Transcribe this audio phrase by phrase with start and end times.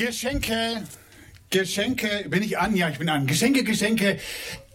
[0.00, 0.82] Geschenke,
[1.50, 2.74] Geschenke, bin ich an?
[2.74, 3.26] Ja, ich bin an.
[3.26, 4.18] Geschenke, Geschenke.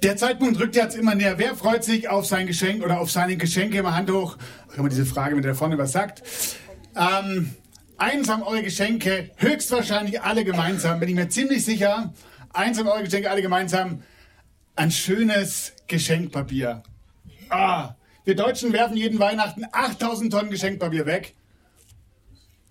[0.04, 1.40] Der Zeitpunkt rückt jetzt immer näher.
[1.40, 3.82] Wer freut sich auf sein Geschenk oder auf seine Geschenke?
[3.82, 4.38] Mal Hand hoch.
[4.72, 6.22] Auch immer diese Frage, mit der vorne was sagt.
[6.96, 7.56] Ähm,
[7.98, 12.14] eins haben eure Geschenke, höchstwahrscheinlich alle gemeinsam, bin ich mir ziemlich sicher.
[12.54, 14.04] Eins haben eure Geschenke alle gemeinsam.
[14.76, 16.84] Ein schönes Geschenkpapier.
[17.50, 21.34] Ah, wir Deutschen werfen jeden Weihnachten 8000 Tonnen Geschenkpapier weg.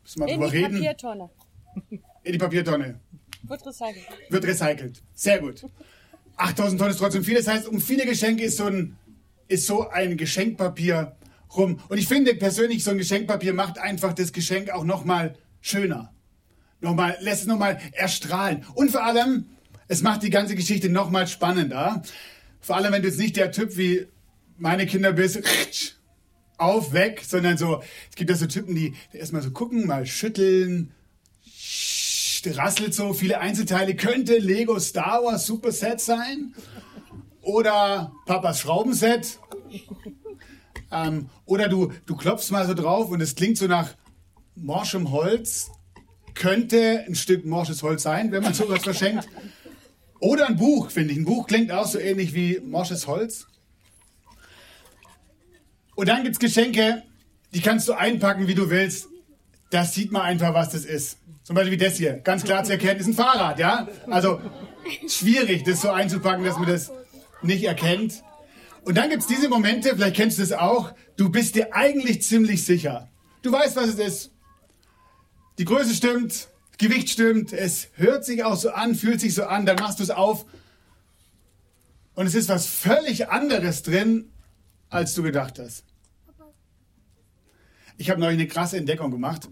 [0.04, 0.74] Müssen wir In drüber die reden.
[0.74, 1.30] Papiertonne.
[2.24, 3.00] In die Papiertonne.
[3.42, 4.06] Wird recycelt.
[4.30, 5.02] Wird recycelt.
[5.14, 5.64] Sehr gut.
[6.36, 7.36] 8000 Tonnen ist trotzdem viel.
[7.36, 8.96] Das heißt, um viele Geschenke ist so ein,
[9.48, 11.14] ist so ein Geschenkpapier
[11.54, 11.78] rum.
[11.88, 16.12] Und ich finde persönlich, so ein Geschenkpapier macht einfach das Geschenk auch nochmal schöner.
[16.80, 18.64] Nochmal, lässt es nochmal erstrahlen.
[18.74, 19.46] Und vor allem,
[19.86, 22.02] es macht die ganze Geschichte nochmal spannender.
[22.60, 24.06] Vor allem, wenn du jetzt nicht der Typ wie
[24.56, 25.40] meine Kinder bist,
[26.56, 30.92] auf, weg, sondern so, es gibt ja so Typen, die erstmal so gucken, mal schütteln,
[32.46, 33.96] rasselt so viele Einzelteile.
[33.96, 36.54] Könnte Lego Star Wars Superset sein?
[37.42, 39.38] Oder Papas Schraubenset?
[40.90, 43.94] Ähm, oder du, du klopfst mal so drauf und es klingt so nach
[44.54, 45.70] morschem Holz.
[46.34, 49.28] Könnte ein Stück morsches Holz sein, wenn man sowas verschenkt.
[50.20, 51.18] Oder ein Buch, finde ich.
[51.18, 53.46] Ein Buch klingt auch so ähnlich wie morsches Holz.
[55.94, 57.02] Und dann gibt es Geschenke,
[57.52, 59.08] die kannst du einpacken, wie du willst.
[59.70, 61.18] Das sieht man einfach, was das ist.
[61.44, 62.14] Zum Beispiel wie das hier.
[62.14, 63.86] Ganz klar zu erkennen, ist ein Fahrrad, ja?
[64.10, 64.40] Also
[65.06, 66.90] schwierig, das so einzupacken, dass man das
[67.42, 68.24] nicht erkennt.
[68.82, 72.22] Und dann gibt es diese Momente, vielleicht kennst du das auch, du bist dir eigentlich
[72.22, 73.10] ziemlich sicher.
[73.42, 74.30] Du weißt, was es ist.
[75.58, 79.66] Die Größe stimmt, Gewicht stimmt, es hört sich auch so an, fühlt sich so an,
[79.66, 80.46] dann machst du es auf.
[82.14, 84.32] Und es ist was völlig anderes drin,
[84.88, 85.84] als du gedacht hast.
[87.98, 89.48] Ich habe neulich eine krasse Entdeckung gemacht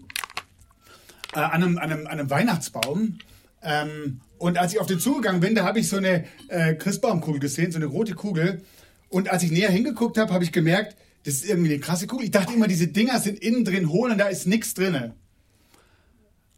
[1.35, 3.19] äh, an, einem, an, einem, an einem Weihnachtsbaum.
[3.61, 7.39] Ähm, und als ich auf den zugegangen bin, da habe ich so eine äh, Christbaumkugel
[7.39, 8.61] gesehen, so eine rote Kugel.
[9.09, 12.25] Und als ich näher hingeguckt habe, habe ich gemerkt, das ist irgendwie eine krasse Kugel.
[12.25, 15.13] Ich dachte immer, diese Dinger sind innen drin hohl und da ist nichts drin.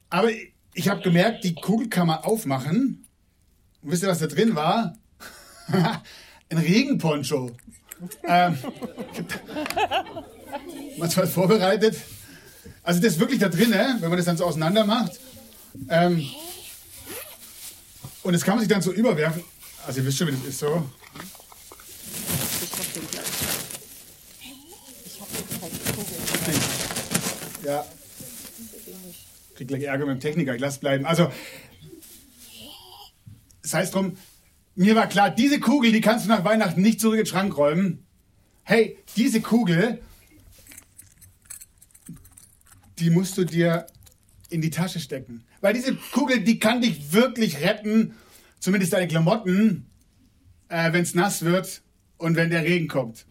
[0.10, 0.30] Aber
[0.74, 3.06] ich, habe gemerkt, die Kugel kann man aufmachen.
[3.82, 4.98] Und wisst ihr, was da drin war?
[5.68, 7.52] Ein Regenponcho.
[8.28, 8.58] ähm,
[10.98, 11.98] manchmal vorbereitet.
[12.86, 13.98] Also das ist wirklich da drin, ne?
[14.00, 15.20] wenn man das dann so auseinander macht.
[15.90, 16.24] Ähm,
[18.22, 19.44] und das kann man sich dann so überwerfen.
[19.88, 20.88] Also ihr wisst schon, wie das ist so.
[27.66, 27.86] Ja.
[29.56, 31.08] Krieg gleich Ärger mit dem Techniker, ich lass bleiben.
[31.08, 31.32] Also,
[33.64, 34.16] das heißt drum,
[34.76, 37.58] mir war klar, diese Kugel, die kannst du nach Weihnachten nicht zurück in den Schrank
[37.58, 38.06] räumen.
[38.64, 40.02] Hey, diese Kugel,
[43.00, 43.88] die musst du dir
[44.50, 45.44] in die Tasche stecken.
[45.62, 48.14] Weil diese Kugel, die kann dich wirklich retten,
[48.60, 49.88] zumindest deine Klamotten,
[50.70, 51.82] äh, wenn es nass wird
[52.18, 53.26] und wenn der Regen kommt.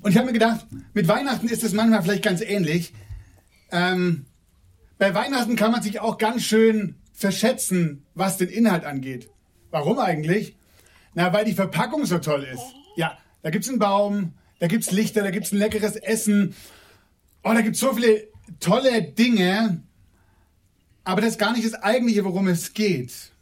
[0.00, 2.92] Und ich habe mir gedacht, mit Weihnachten ist es manchmal vielleicht ganz ähnlich.
[3.72, 4.26] Ähm,
[4.98, 9.28] bei Weihnachten kann man sich auch ganz schön verschätzen, was den Inhalt angeht.
[9.70, 10.56] Warum eigentlich?
[11.14, 12.62] Na, weil die Verpackung so toll ist.
[12.96, 16.54] Ja, da gibt's einen Baum, da gibt's Lichter, da gibt's ein leckeres Essen.
[17.48, 18.28] Oh, da gibt's so viele
[18.60, 19.82] tolle Dinge.
[21.04, 23.32] Aber das ist gar nicht das Eigentliche, worum es geht.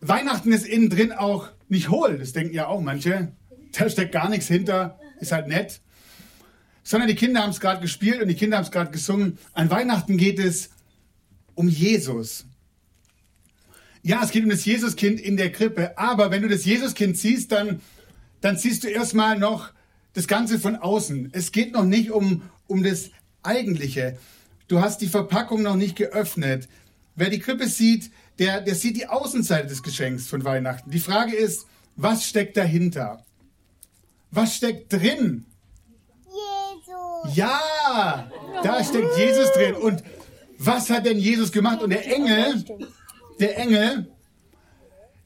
[0.00, 3.30] Weihnachten ist innen drin auch nicht hohl, das denken ja auch manche.
[3.70, 5.80] Da steckt gar nichts hinter, ist halt nett.
[6.82, 9.38] Sondern die Kinder haben es gerade gespielt und die Kinder haben es gerade gesungen.
[9.52, 10.70] An Weihnachten geht es
[11.54, 12.44] um Jesus.
[14.02, 15.96] Ja, es geht um das Jesuskind in der Krippe.
[15.96, 17.80] Aber wenn du das Jesuskind siehst, dann,
[18.40, 19.70] dann siehst du erstmal noch
[20.14, 21.30] das Ganze von außen.
[21.32, 23.10] Es geht noch nicht um, um das
[23.42, 24.18] Eigentliche.
[24.68, 26.68] Du hast die Verpackung noch nicht geöffnet.
[27.14, 30.90] Wer die Krippe sieht, der, der sieht die Außenseite des Geschenks von Weihnachten.
[30.90, 31.66] Die Frage ist,
[31.96, 33.24] was steckt dahinter?
[34.30, 35.44] Was steckt drin?
[36.24, 37.36] Jesus.
[37.36, 38.30] Ja,
[38.62, 39.74] da steckt Jesus drin.
[39.74, 40.02] Und
[40.58, 41.82] was hat denn Jesus gemacht?
[41.82, 42.64] Und der Engel,
[43.38, 44.10] der Engel,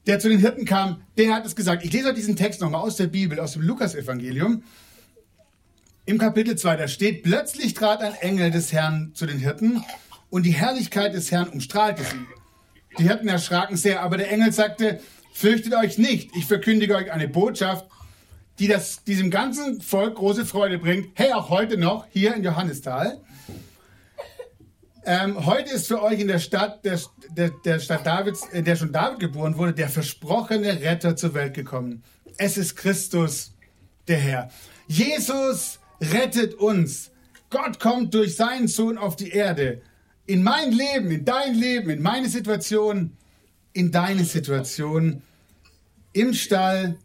[0.07, 1.85] der zu den Hirten kam, der hat es gesagt.
[1.85, 4.63] Ich lese euch diesen Text nochmal aus der Bibel, aus dem Lukas-Evangelium.
[6.05, 9.83] Im Kapitel 2, da steht, plötzlich trat ein Engel des Herrn zu den Hirten
[10.31, 12.27] und die Herrlichkeit des Herrn umstrahlte sie.
[12.99, 15.01] Die Hirten erschraken sehr, aber der Engel sagte,
[15.33, 17.87] fürchtet euch nicht, ich verkündige euch eine Botschaft,
[18.61, 21.09] die das, diesem ganzen Volk große Freude bringt.
[21.15, 23.21] Hey, auch heute noch, hier in Johannisthal.
[25.09, 26.99] Ähm, heute ist für euch in der Stadt, der,
[27.31, 31.55] der, der Stadt Davids, in der schon David geboren wurde, der versprochene Retter zur Welt
[31.55, 32.03] gekommen.
[32.39, 33.55] Es ist Christus,
[34.09, 34.51] der Herr.
[34.89, 37.13] Jesus rettet uns.
[37.51, 39.81] Gott kommt durch seinen Sohn auf die Erde.
[40.27, 43.17] In mein Leben, in dein Leben, in meine Situation,
[43.75, 45.23] in deine Situation,
[46.15, 46.99] im Stall,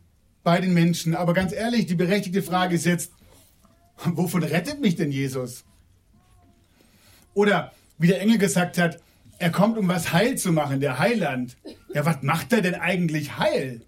[0.44, 1.14] bei den Menschen.
[1.14, 3.12] Aber ganz ehrlich, die berechtigte Frage ist jetzt,
[4.04, 5.66] wovon rettet mich denn Jesus?
[7.36, 7.72] Oder
[8.02, 9.00] wie der Engel gesagt hat,
[9.38, 11.58] er kommt, um was heil zu machen, der Heiland.
[11.94, 13.82] Ja, was macht er denn eigentlich heil?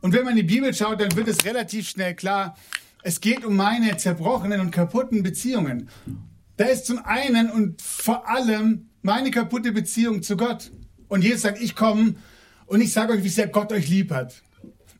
[0.00, 2.56] Und wenn man in die Bibel schaut, dann wird es relativ schnell klar,
[3.02, 5.88] es geht um meine zerbrochenen und kaputten Beziehungen.
[6.56, 10.70] Da ist zum einen und vor allem meine kaputte Beziehung zu Gott.
[11.08, 12.14] Und Jesus sagt, ich komme
[12.66, 14.42] und ich sage euch, wie sehr Gott euch lieb hat.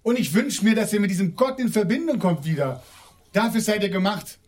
[0.02, 2.82] Und ich wünsche mir, dass ihr mit diesem Gott in Verbindung kommt wieder.
[3.32, 4.39] Dafür seid ihr gemacht.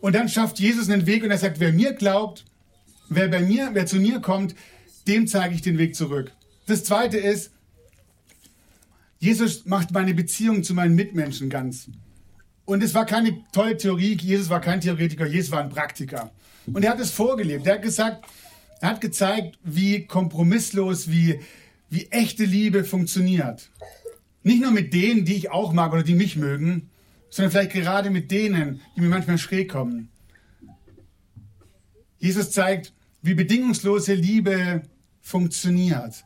[0.00, 2.44] Und dann schafft Jesus einen Weg und er sagt, wer mir glaubt,
[3.08, 4.54] wer bei mir, wer zu mir kommt,
[5.06, 6.32] dem zeige ich den Weg zurück.
[6.66, 7.50] Das zweite ist,
[9.18, 11.88] Jesus macht meine Beziehung zu meinen Mitmenschen ganz.
[12.64, 14.18] Und es war keine tolle Theorie.
[14.20, 16.32] Jesus war kein Theoretiker, Jesus war ein Praktiker.
[16.66, 17.66] Und er hat es vorgelebt.
[17.66, 18.26] Er hat gesagt,
[18.80, 21.40] er hat gezeigt, wie kompromisslos, wie,
[21.88, 23.70] wie echte Liebe funktioniert.
[24.42, 26.90] Nicht nur mit denen, die ich auch mag oder die mich mögen,
[27.30, 30.10] sondern vielleicht gerade mit denen, die mir manchmal schräg kommen.
[32.18, 32.92] Jesus zeigt,
[33.22, 34.82] wie bedingungslose Liebe
[35.20, 36.24] funktioniert.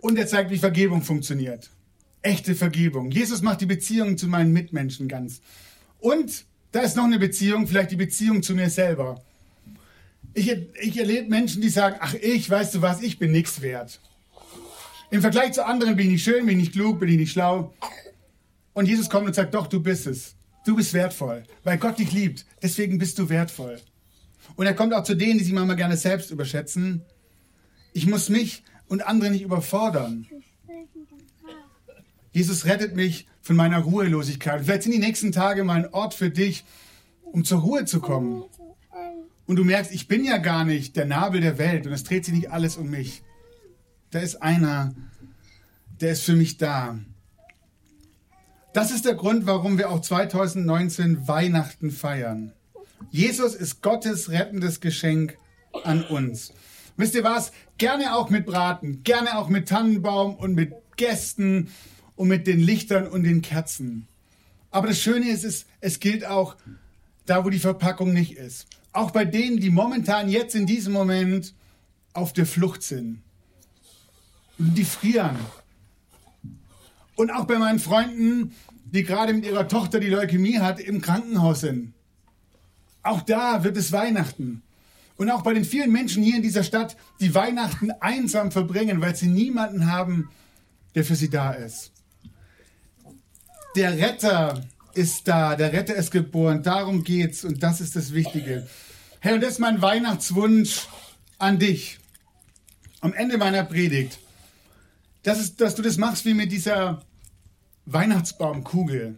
[0.00, 1.70] Und er zeigt, wie Vergebung funktioniert.
[2.22, 3.10] Echte Vergebung.
[3.10, 5.40] Jesus macht die Beziehung zu meinen Mitmenschen ganz.
[6.00, 9.22] Und da ist noch eine Beziehung, vielleicht die Beziehung zu mir selber.
[10.34, 14.00] Ich, ich erlebe Menschen, die sagen, ach ich, weißt du was, ich bin nichts wert.
[15.12, 17.32] Im Vergleich zu anderen bin ich nicht schön, bin ich nicht klug, bin ich nicht
[17.32, 17.74] schlau.
[18.72, 20.36] Und Jesus kommt und sagt, doch, du bist es.
[20.64, 22.46] Du bist wertvoll, weil Gott dich liebt.
[22.62, 23.78] Deswegen bist du wertvoll.
[24.56, 27.02] Und er kommt auch zu denen, die sich manchmal gerne selbst überschätzen.
[27.92, 30.26] Ich muss mich und andere nicht überfordern.
[32.32, 34.62] Jesus rettet mich von meiner Ruhelosigkeit.
[34.64, 36.64] Vielleicht sind die nächsten Tage mal ein Ort für dich,
[37.22, 38.44] um zur Ruhe zu kommen
[39.46, 42.24] und du merkst, ich bin ja gar nicht der Nabel der Welt und es dreht
[42.24, 43.22] sich nicht alles um mich.
[44.12, 44.94] Da ist einer,
[46.00, 46.98] der ist für mich da.
[48.74, 52.52] Das ist der Grund, warum wir auch 2019 Weihnachten feiern.
[53.10, 55.38] Jesus ist Gottes rettendes Geschenk
[55.84, 56.52] an uns.
[56.98, 57.52] Wisst ihr was?
[57.78, 61.68] Gerne auch mit Braten, gerne auch mit Tannenbaum und mit Gästen
[62.14, 64.08] und mit den Lichtern und den Kerzen.
[64.70, 66.56] Aber das Schöne ist, es, es gilt auch
[67.24, 68.66] da, wo die Verpackung nicht ist.
[68.92, 71.54] Auch bei denen, die momentan jetzt in diesem Moment
[72.12, 73.22] auf der Flucht sind.
[74.64, 75.36] Die frieren.
[77.16, 78.54] Und auch bei meinen Freunden,
[78.84, 81.94] die gerade mit ihrer Tochter die Leukämie hat, im Krankenhaus sind.
[83.02, 84.62] Auch da wird es Weihnachten.
[85.16, 89.16] Und auch bei den vielen Menschen hier in dieser Stadt, die Weihnachten einsam verbringen, weil
[89.16, 90.30] sie niemanden haben,
[90.94, 91.90] der für sie da ist.
[93.74, 98.68] Der Retter ist da, der Retter ist geboren, darum geht's und das ist das Wichtige.
[99.20, 100.86] Herr, und das ist mein Weihnachtswunsch
[101.38, 101.98] an dich.
[103.00, 104.18] Am Ende meiner Predigt.
[105.22, 107.02] Das ist, dass du das machst wie mit dieser
[107.86, 109.16] Weihnachtsbaumkugel.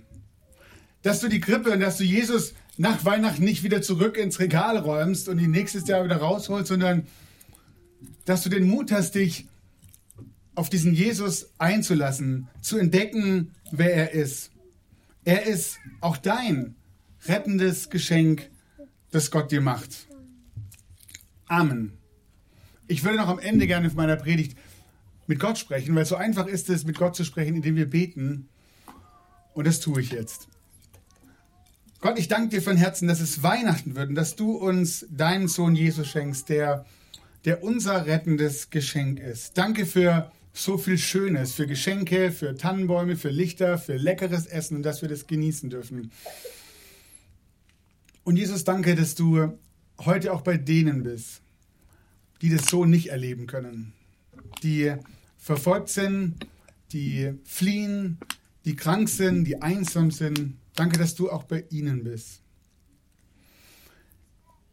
[1.03, 4.79] Dass du die Krippe und dass du Jesus nach Weihnachten nicht wieder zurück ins Regal
[4.79, 7.07] räumst und ihn nächstes Jahr wieder rausholst, sondern
[8.25, 9.47] dass du den Mut hast, dich
[10.55, 14.51] auf diesen Jesus einzulassen, zu entdecken, wer er ist.
[15.25, 16.77] Er ist auch dein
[17.27, 18.51] rettendes Geschenk
[19.11, 20.07] das Gott dir macht.
[21.47, 21.93] Amen.
[22.89, 24.57] Ich würde noch am Ende gerne von meiner Predigt
[25.27, 28.49] mit Gott sprechen, weil so einfach ist es, mit Gott zu sprechen, indem wir beten.
[29.55, 30.49] Und das tue ich jetzt.
[32.01, 35.49] Gott, ich danke dir von Herzen, dass es Weihnachten wird und dass du uns deinen
[35.49, 36.85] Sohn Jesus schenkst, der,
[37.47, 39.57] der unser rettendes Geschenk ist.
[39.57, 44.83] Danke für so viel Schönes, für Geschenke, für Tannenbäume, für Lichter, für leckeres Essen und
[44.83, 46.11] dass wir das genießen dürfen.
[48.23, 49.59] Und Jesus, danke, dass du
[49.99, 51.43] heute auch bei denen bist,
[52.43, 53.93] die das so nicht erleben können,
[54.65, 54.95] die
[55.37, 56.47] verfolgt sind,
[56.93, 58.19] die fliehen,
[58.65, 60.57] die krank sind, die einsam sind.
[60.75, 62.41] Danke, dass du auch bei ihnen bist.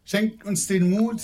[0.05, 1.21] Schenk uns den Mut,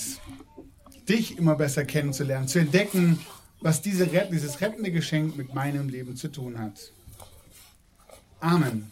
[1.08, 3.18] dich immer besser kennenzulernen, zu entdecken,
[3.60, 6.92] was diese, dieses rettende Geschenk mit meinem Leben zu tun hat.
[8.40, 8.90] Amen.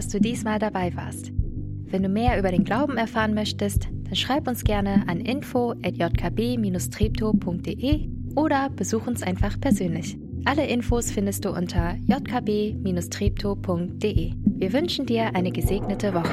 [0.00, 1.30] Dass du diesmal dabei warst.
[1.90, 8.70] Wenn du mehr über den Glauben erfahren möchtest, dann schreib uns gerne an info@jkb-treptow.de oder
[8.70, 10.16] besuch uns einfach persönlich.
[10.46, 14.32] Alle Infos findest du unter jkb-treptow.de.
[14.42, 16.32] Wir wünschen dir eine gesegnete Woche.